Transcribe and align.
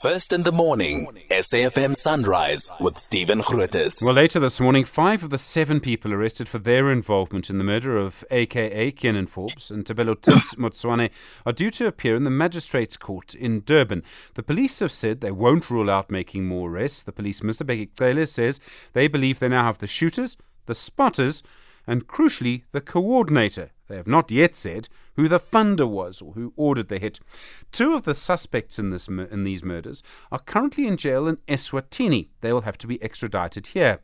First 0.00 0.32
in 0.32 0.44
the 0.44 0.50
morning, 0.50 1.08
SAFM 1.30 1.94
Sunrise 1.94 2.70
with 2.80 2.96
Stephen 2.96 3.42
Grootes. 3.42 4.02
Well, 4.02 4.14
later 4.14 4.40
this 4.40 4.58
morning, 4.58 4.86
five 4.86 5.22
of 5.22 5.28
the 5.28 5.36
seven 5.36 5.78
people 5.78 6.14
arrested 6.14 6.48
for 6.48 6.58
their 6.58 6.90
involvement 6.90 7.50
in 7.50 7.58
the 7.58 7.64
murder 7.64 7.98
of 7.98 8.24
AKA 8.30 8.92
Kiernan 8.92 9.26
Forbes 9.26 9.70
and 9.70 9.84
Tebello 9.84 10.14
Tibz 10.14 10.54
Motsoane 10.58 11.10
are 11.44 11.52
due 11.52 11.68
to 11.72 11.86
appear 11.86 12.16
in 12.16 12.24
the 12.24 12.30
Magistrates 12.30 12.96
Court 12.96 13.34
in 13.34 13.60
Durban. 13.60 14.02
The 14.36 14.42
police 14.42 14.80
have 14.80 14.90
said 14.90 15.20
they 15.20 15.30
won't 15.30 15.68
rule 15.68 15.90
out 15.90 16.10
making 16.10 16.46
more 16.46 16.70
arrests. 16.70 17.02
The 17.02 17.12
police, 17.12 17.42
Mr. 17.42 17.66
Bheki 17.66 17.90
Cele, 17.94 18.24
says 18.24 18.58
they 18.94 19.06
believe 19.06 19.38
they 19.38 19.48
now 19.50 19.64
have 19.64 19.78
the 19.78 19.86
shooters, 19.86 20.38
the 20.64 20.74
spotters, 20.74 21.42
and 21.86 22.06
crucially, 22.06 22.62
the 22.72 22.80
coordinator. 22.80 23.70
They 23.90 23.96
have 23.96 24.06
not 24.06 24.30
yet 24.30 24.54
said 24.54 24.88
who 25.16 25.26
the 25.26 25.40
funder 25.40 25.88
was 25.88 26.22
or 26.22 26.34
who 26.34 26.52
ordered 26.56 26.88
the 26.88 27.00
hit. 27.00 27.18
Two 27.72 27.94
of 27.94 28.04
the 28.04 28.14
suspects 28.14 28.78
in, 28.78 28.90
this, 28.90 29.08
in 29.08 29.42
these 29.42 29.64
murders 29.64 30.04
are 30.30 30.38
currently 30.38 30.86
in 30.86 30.96
jail 30.96 31.26
in 31.26 31.38
Eswatini. 31.48 32.28
They 32.40 32.52
will 32.52 32.60
have 32.60 32.78
to 32.78 32.86
be 32.86 33.02
extradited 33.02 33.68
here. 33.68 33.98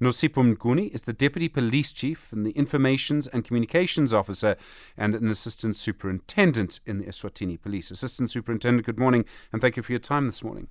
Nosipho 0.00 0.54
Mnguni 0.54 0.94
is 0.94 1.02
the 1.02 1.12
deputy 1.12 1.48
police 1.48 1.90
chief 1.90 2.32
and 2.32 2.46
the 2.46 2.52
informations 2.52 3.26
and 3.26 3.44
communications 3.44 4.14
officer 4.14 4.56
and 4.96 5.16
an 5.16 5.28
assistant 5.28 5.74
superintendent 5.74 6.78
in 6.86 6.98
the 6.98 7.06
Eswatini 7.06 7.60
police. 7.60 7.90
Assistant 7.90 8.30
superintendent, 8.30 8.86
good 8.86 8.98
morning 8.98 9.24
and 9.52 9.60
thank 9.60 9.76
you 9.76 9.82
for 9.82 9.90
your 9.90 9.98
time 9.98 10.26
this 10.26 10.44
morning. 10.44 10.68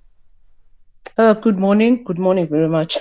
Uh, 1.18 1.34
good 1.34 1.60
morning. 1.60 2.06
Good 2.06 2.20
morning 2.20 2.48
very 2.48 2.70
much. 2.70 2.98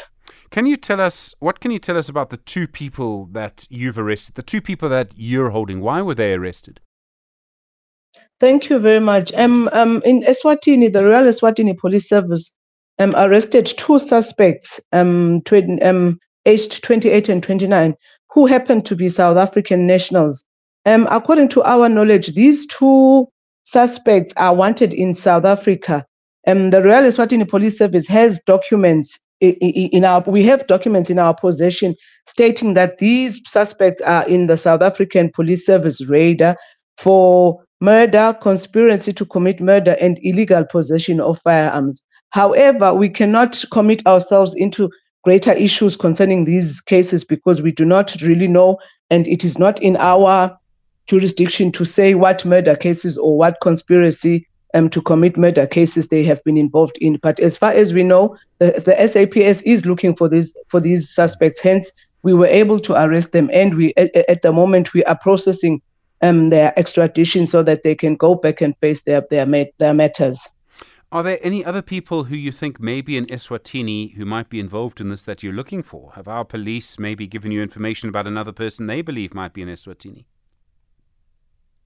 Can 0.51 0.67
you 0.67 0.77
tell 0.77 1.01
us 1.01 1.33
what 1.39 1.61
can 1.61 1.71
you 1.71 1.79
tell 1.79 1.97
us 1.97 2.09
about 2.09 2.31
the 2.31 2.37
two 2.37 2.67
people 2.67 3.27
that 3.33 3.67
you've 3.71 3.99
arrested? 3.99 4.35
The 4.35 4.43
two 4.43 4.61
people 4.61 4.89
that 4.89 5.15
you're 5.17 5.51
holding. 5.51 5.81
Why 5.81 6.03
were 6.03 6.15
they 6.15 6.35
arrested? 6.35 6.81
Thank 8.41 8.69
you 8.69 8.81
very 8.81 8.99
much. 8.99 9.33
Um, 9.35 9.69
um, 9.73 10.03
in 10.05 10.23
Eswatini, 10.23 10.93
the 10.93 11.05
Royal 11.05 11.27
Eswatini 11.27 11.79
Police 11.79 12.09
Service 12.09 12.57
um, 12.99 13.15
arrested 13.17 13.67
two 13.67 13.99
suspects, 14.01 14.81
um, 14.93 15.43
tw- 15.43 15.81
um, 15.83 16.19
aged 16.47 16.83
28 16.83 17.29
and 17.29 17.43
29, 17.43 17.95
who 18.31 18.47
happened 18.47 18.85
to 18.87 18.97
be 18.97 19.09
South 19.09 19.37
African 19.37 19.87
nationals. 19.87 20.45
Um, 20.85 21.07
according 21.11 21.49
to 21.51 21.63
our 21.63 21.89
knowledge, 21.89 22.35
these 22.35 22.67
two 22.67 23.29
suspects 23.65 24.33
are 24.37 24.55
wanted 24.55 24.93
in 24.93 25.15
South 25.15 25.45
Africa. 25.45 26.05
Um, 26.47 26.71
the 26.71 26.83
Royal 26.83 27.05
Eswatini 27.05 27.49
Police 27.49 27.79
Service 27.79 28.09
has 28.09 28.41
documents 28.47 29.21
in 29.41 30.05
our 30.05 30.23
we 30.27 30.43
have 30.45 30.67
documents 30.67 31.09
in 31.09 31.19
our 31.19 31.35
possession 31.35 31.95
stating 32.27 32.75
that 32.75 32.99
these 32.99 33.41
suspects 33.47 34.03
are 34.03 34.27
in 34.29 34.47
the 34.47 34.57
South 34.57 34.83
African 34.83 35.31
Police 35.31 35.65
Service 35.65 36.05
radar 36.07 36.57
for 36.99 37.63
murder, 37.81 38.37
conspiracy 38.41 39.13
to 39.15 39.25
commit 39.25 39.61
murder, 39.61 39.97
and 40.01 40.19
illegal 40.23 40.65
possession 40.65 41.21
of 41.21 41.41
firearms. 41.43 42.03
However, 42.31 42.93
we 42.95 43.09
cannot 43.09 43.65
commit 43.73 44.07
ourselves 44.07 44.55
into 44.55 44.91
greater 45.25 45.53
issues 45.53 45.97
concerning 45.97 46.45
these 46.45 46.81
cases 46.81 47.25
because 47.25 47.63
we 47.63 47.73
do 47.73 47.85
not 47.85 48.15
really 48.23 48.47
know, 48.47 48.79
and 49.09 49.27
it 49.27 49.45
is 49.45 49.59
not 49.59 49.83
in 49.83 49.97
our 49.97 50.57
jurisdiction 51.07 51.73
to 51.73 51.85
say 51.85 52.15
what 52.15 52.45
murder 52.45 52.77
cases 52.77 53.19
or 53.19 53.37
what 53.37 53.57
conspiracy 53.63 54.47
um, 54.75 54.89
to 54.91 55.03
commit 55.03 55.37
murder 55.37 55.67
cases 55.67 56.09
they 56.09 56.23
have 56.25 56.43
been 56.45 56.57
involved 56.57 56.97
in. 57.01 57.17
But 57.17 57.41
as 57.41 57.57
far 57.57 57.73
as 57.73 57.93
we 57.93 58.03
know, 58.03 58.37
the, 58.59 58.73
the 58.85 58.95
SAPS 59.07 59.63
is 59.63 59.87
looking 59.87 60.15
for 60.15 60.29
these 60.29 60.55
for 60.69 60.81
these 60.81 61.09
suspects. 61.09 61.61
Hence, 61.61 61.93
we 62.23 62.35
were 62.35 62.47
able 62.47 62.79
to 62.81 62.95
arrest 62.95 63.33
them, 63.33 63.51
and 63.53 63.75
we 63.75 63.95
at, 63.97 64.15
at 64.15 64.43
the 64.43 64.53
moment 64.53 64.95
we 64.95 65.05
are 65.05 65.19
processing 65.19 65.81
um, 66.23 66.51
their 66.51 66.79
extradition 66.79 67.47
so 67.47 67.63
that 67.63 67.83
they 67.83 67.95
can 67.95 68.15
go 68.15 68.35
back 68.35 68.61
and 68.61 68.77
face 68.79 69.03
their 69.03 69.25
their 69.31 69.47
their 69.79 69.95
matters. 69.95 70.49
Are 71.13 71.25
there 71.25 71.41
any 71.43 71.65
other 71.65 71.83
people 71.83 72.25
who 72.25 72.37
you 72.37 72.53
think 72.53 72.79
may 72.79 73.01
be 73.01 73.17
in 73.17 73.27
Eswatini 73.27 74.15
who 74.15 74.25
might 74.25 74.49
be 74.49 74.61
involved 74.61 75.01
in 75.01 75.09
this 75.09 75.25
that 75.25 75.43
you're 75.43 75.53
looking 75.53 75.83
for? 75.83 76.13
Have 76.15 76.29
our 76.29 76.45
police 76.45 77.01
maybe 77.01 77.27
given 77.27 77.51
you 77.51 77.63
information 77.63 78.09
about 78.09 78.29
another 78.29 78.53
person 78.53 78.87
they 78.87 79.03
believe 79.03 79.35
might 79.35 79.53
be 79.53 79.63
in 79.63 79.69
Eswatini? 79.69 80.27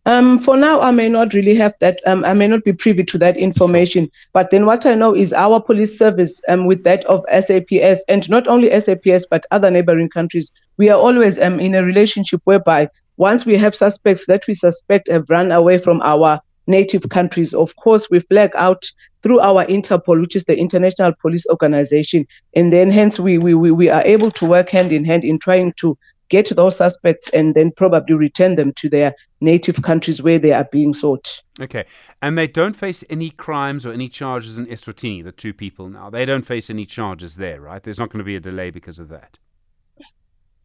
Um, 0.06 0.38
for 0.38 0.56
now, 0.56 0.80
I 0.80 0.90
may 0.90 1.08
not 1.08 1.32
really 1.32 1.54
have 1.54 1.74
that. 1.80 2.00
Um, 2.06 2.24
I 2.24 2.34
may 2.34 2.46
not 2.46 2.62
be 2.64 2.72
privy 2.72 3.04
to 3.04 3.18
that 3.18 3.36
information. 3.38 4.10
But 4.32 4.50
then 4.50 4.66
what 4.66 4.84
I 4.84 4.94
know 4.94 5.14
is 5.14 5.32
our 5.32 5.60
police 5.60 5.98
service, 5.98 6.42
um, 6.48 6.66
with 6.66 6.84
that 6.84 7.04
of 7.06 7.24
SAPS, 7.30 8.04
and 8.08 8.28
not 8.28 8.46
only 8.46 8.68
SAPS, 8.78 9.26
but 9.30 9.46
other 9.50 9.70
neighboring 9.70 10.10
countries, 10.10 10.52
we 10.76 10.90
are 10.90 10.98
always 10.98 11.40
um, 11.40 11.58
in 11.58 11.74
a 11.74 11.82
relationship 11.82 12.40
whereby 12.44 12.88
once 13.16 13.46
we 13.46 13.56
have 13.56 13.74
suspects 13.74 14.26
that 14.26 14.44
we 14.46 14.54
suspect 14.54 15.08
have 15.08 15.30
run 15.30 15.52
away 15.52 15.78
from 15.78 16.02
our 16.02 16.40
native 16.66 17.08
countries, 17.08 17.54
of 17.54 17.74
course, 17.76 18.10
we 18.10 18.20
flag 18.20 18.50
out 18.56 18.84
through 19.22 19.40
our 19.40 19.64
Interpol, 19.66 20.20
which 20.20 20.36
is 20.36 20.44
the 20.44 20.58
International 20.58 21.12
Police 21.20 21.46
Organization. 21.48 22.26
And 22.54 22.72
then 22.72 22.90
hence 22.90 23.18
we, 23.18 23.38
we, 23.38 23.54
we 23.54 23.88
are 23.88 24.02
able 24.02 24.30
to 24.32 24.46
work 24.46 24.68
hand 24.68 24.92
in 24.92 25.04
hand 25.04 25.24
in 25.24 25.38
trying 25.38 25.72
to 25.74 25.96
get 26.28 26.48
those 26.54 26.76
suspects 26.76 27.30
and 27.30 27.54
then 27.54 27.70
probably 27.70 28.14
return 28.14 28.54
them 28.54 28.72
to 28.76 28.88
their 28.88 29.14
native 29.40 29.82
countries 29.82 30.22
where 30.22 30.38
they 30.38 30.52
are 30.52 30.68
being 30.70 30.92
sought. 30.92 31.42
Okay. 31.60 31.84
And 32.22 32.36
they 32.36 32.46
don't 32.46 32.74
face 32.74 33.04
any 33.08 33.30
crimes 33.30 33.86
or 33.86 33.92
any 33.92 34.08
charges 34.08 34.58
in 34.58 34.66
Eswatini, 34.66 35.22
the 35.22 35.32
two 35.32 35.52
people 35.52 35.88
now. 35.88 36.10
They 36.10 36.24
don't 36.24 36.46
face 36.46 36.70
any 36.70 36.86
charges 36.86 37.36
there, 37.36 37.60
right? 37.60 37.82
There's 37.82 37.98
not 37.98 38.10
going 38.10 38.18
to 38.18 38.24
be 38.24 38.36
a 38.36 38.40
delay 38.40 38.70
because 38.70 38.98
of 38.98 39.08
that. 39.08 39.38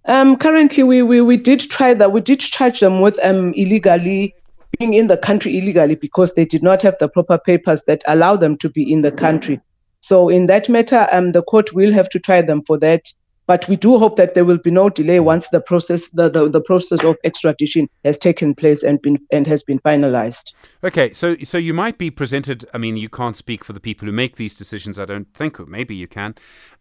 Um, 0.05 0.37
currently, 0.37 0.83
we, 0.83 1.03
we, 1.03 1.21
we 1.21 1.37
did 1.37 1.59
try 1.59 1.93
that. 1.93 2.11
We 2.11 2.21
did 2.21 2.39
charge 2.39 2.79
them 2.79 3.01
with 3.01 3.19
um, 3.23 3.53
illegally 3.53 4.33
being 4.77 4.93
in 4.93 5.07
the 5.07 5.17
country 5.17 5.57
illegally 5.57 5.95
because 5.95 6.33
they 6.33 6.45
did 6.45 6.63
not 6.63 6.81
have 6.81 6.97
the 6.99 7.09
proper 7.09 7.37
papers 7.37 7.83
that 7.83 8.01
allow 8.07 8.35
them 8.35 8.57
to 8.57 8.69
be 8.69 8.91
in 8.91 9.01
the 9.01 9.11
country. 9.11 9.59
So, 10.01 10.29
in 10.29 10.45
that 10.45 10.69
matter, 10.69 11.07
um, 11.11 11.33
the 11.33 11.43
court 11.43 11.73
will 11.73 11.91
have 11.91 12.09
to 12.09 12.19
try 12.19 12.41
them 12.41 12.63
for 12.63 12.77
that. 12.79 13.11
But 13.49 13.67
we 13.67 13.77
do 13.77 13.97
hope 13.97 14.15
that 14.17 14.35
there 14.35 14.45
will 14.45 14.59
be 14.59 14.69
no 14.69 14.89
delay 14.89 15.19
once 15.19 15.49
the 15.49 15.59
process 15.59 16.11
the, 16.11 16.29
the, 16.29 16.47
the 16.47 16.61
process 16.61 17.03
of 17.03 17.17
extradition 17.23 17.89
has 18.05 18.15
taken 18.15 18.53
place 18.53 18.83
and 18.83 19.01
been 19.01 19.17
and 19.31 19.47
has 19.47 19.63
been 19.63 19.79
finalized. 19.79 20.53
Okay, 20.83 21.13
so 21.13 21.35
so 21.43 21.57
you 21.57 21.73
might 21.73 21.97
be 21.97 22.11
presented. 22.11 22.69
I 22.75 22.77
mean, 22.77 22.95
you 22.95 23.09
can't 23.09 23.35
speak 23.35 23.65
for 23.65 23.73
the 23.73 23.79
people 23.79 24.05
who 24.05 24.11
make 24.11 24.35
these 24.35 24.55
decisions. 24.55 24.99
I 24.99 25.05
don't 25.05 25.33
think, 25.33 25.59
or 25.59 25.65
maybe 25.65 25.95
you 25.95 26.07
can. 26.07 26.35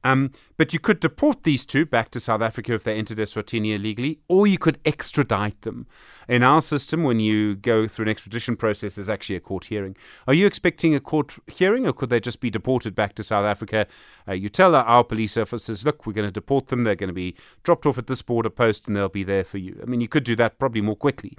Um, 0.04 0.30
but 0.58 0.74
you 0.74 0.78
could 0.78 1.00
deport 1.00 1.44
these 1.44 1.64
two 1.64 1.86
back 1.86 2.10
to 2.10 2.20
South 2.20 2.42
Africa 2.42 2.74
if 2.74 2.84
they 2.84 2.96
entered 2.96 3.16
Eswatini 3.16 3.74
illegally, 3.74 4.20
or 4.28 4.46
you 4.46 4.58
could 4.58 4.78
extradite 4.84 5.62
them. 5.62 5.86
In 6.28 6.42
our 6.42 6.60
system, 6.60 7.02
when 7.02 7.18
you 7.18 7.56
go 7.56 7.88
through 7.88 8.04
an 8.04 8.10
extradition 8.10 8.56
process, 8.56 8.96
there's 8.96 9.08
actually 9.08 9.36
a 9.36 9.40
court 9.40 9.64
hearing. 9.64 9.96
Are 10.26 10.34
you 10.34 10.46
expecting 10.46 10.94
a 10.94 11.00
court 11.00 11.32
hearing, 11.46 11.86
or 11.86 11.94
could 11.94 12.10
they 12.10 12.20
just 12.20 12.40
be 12.40 12.50
deported 12.50 12.94
back 12.94 13.14
to 13.14 13.22
South 13.22 13.46
Africa? 13.46 13.86
Uh, 14.28 14.32
you 14.34 14.50
tell 14.50 14.74
our 14.74 15.02
police 15.02 15.38
officers, 15.38 15.84
look, 15.86 16.06
we're 16.06 16.12
going 16.12 16.28
to 16.28 16.32
deport 16.32 16.57
them. 16.66 16.82
They're 16.82 16.96
going 16.96 17.08
to 17.08 17.14
be 17.14 17.36
dropped 17.62 17.86
off 17.86 17.96
at 17.96 18.08
this 18.08 18.20
border 18.20 18.50
post, 18.50 18.88
and 18.88 18.96
they'll 18.96 19.08
be 19.08 19.24
there 19.24 19.44
for 19.44 19.58
you. 19.58 19.78
I 19.80 19.86
mean, 19.86 20.00
you 20.00 20.08
could 20.08 20.24
do 20.24 20.36
that 20.36 20.58
probably 20.58 20.80
more 20.80 20.96
quickly. 20.96 21.38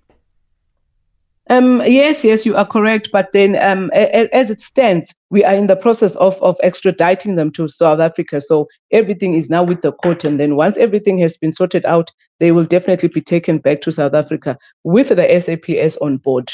Um, 1.51 1.81
yes, 1.83 2.23
yes, 2.23 2.45
you 2.45 2.55
are 2.55 2.65
correct. 2.65 3.09
But 3.11 3.31
then, 3.31 3.55
um, 3.55 3.89
as 3.93 4.51
it 4.51 4.61
stands, 4.61 5.15
we 5.31 5.43
are 5.43 5.55
in 5.55 5.65
the 5.65 5.75
process 5.75 6.15
of, 6.17 6.39
of 6.43 6.57
extraditing 6.63 7.35
them 7.35 7.51
to 7.53 7.67
South 7.67 7.99
Africa. 7.99 8.39
So 8.39 8.67
everything 8.91 9.33
is 9.33 9.49
now 9.49 9.63
with 9.63 9.81
the 9.81 9.91
court. 9.91 10.23
And 10.23 10.39
then 10.39 10.55
once 10.55 10.77
everything 10.77 11.17
has 11.19 11.37
been 11.37 11.51
sorted 11.51 11.85
out, 11.85 12.11
they 12.39 12.51
will 12.51 12.65
definitely 12.65 13.09
be 13.09 13.21
taken 13.21 13.57
back 13.57 13.81
to 13.81 13.91
South 13.91 14.13
Africa 14.13 14.57
with 14.83 15.09
the 15.09 15.39
SAPS 15.39 15.97
on 15.97 16.17
board. 16.17 16.51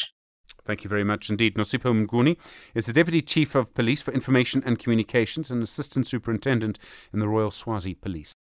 Thank 0.65 0.83
you 0.83 0.89
very 0.89 1.03
much 1.03 1.29
indeed. 1.29 1.55
Nosipho 1.55 2.07
Mnguni 2.07 2.37
is 2.73 2.85
the 2.87 2.93
Deputy 2.93 3.21
Chief 3.21 3.53
of 3.53 3.73
Police 3.73 4.01
for 4.01 4.11
Information 4.13 4.63
and 4.65 4.79
Communications 4.79 5.51
and 5.51 5.61
Assistant 5.61 6.07
Superintendent 6.07 6.79
in 7.13 7.19
the 7.19 7.27
Royal 7.27 7.51
Swazi 7.51 7.93
Police. 7.93 8.35